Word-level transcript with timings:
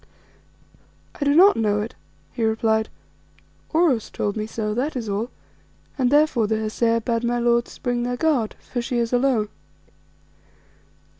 "I 1.21 1.25
do 1.25 1.35
not 1.35 1.55
know 1.57 1.79
it," 1.81 1.93
he 2.33 2.43
replied. 2.43 2.89
"Oros 3.71 4.09
told 4.09 4.35
me 4.35 4.47
so, 4.47 4.73
that 4.73 4.95
is 4.95 5.07
all, 5.07 5.29
and 5.95 6.09
therefore 6.09 6.47
the 6.47 6.57
Hesea 6.57 7.01
bade 7.01 7.23
my 7.23 7.37
lords 7.37 7.77
bring 7.77 8.01
their 8.01 8.17
guard, 8.17 8.55
for 8.59 8.81
she 8.81 8.97
is 8.97 9.13
alone." 9.13 9.49